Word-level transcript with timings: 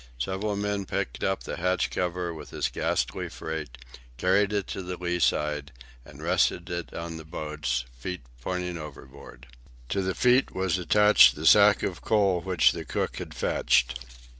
Several 0.17 0.55
men 0.55 0.87
picked 0.87 1.23
up 1.23 1.43
the 1.43 1.57
hatch 1.57 1.91
cover 1.91 2.33
with 2.33 2.51
its 2.53 2.69
ghastly 2.69 3.29
freight, 3.29 3.77
carried 4.17 4.51
it 4.51 4.65
to 4.69 4.81
the 4.81 4.97
lee 4.97 5.19
side, 5.19 5.71
and 6.03 6.23
rested 6.23 6.71
it 6.71 6.91
on 6.91 7.17
the 7.17 7.23
boats, 7.23 7.85
the 7.97 8.01
feet 8.01 8.21
pointing 8.41 8.79
overboard. 8.79 9.45
To 9.89 10.01
the 10.01 10.15
feet 10.15 10.55
was 10.55 10.79
attached 10.79 11.35
the 11.35 11.45
sack 11.45 11.83
of 11.83 12.01
coal 12.01 12.41
which 12.41 12.71
the 12.71 12.83
cook 12.83 13.17
had 13.17 13.35
fetched. 13.35 13.99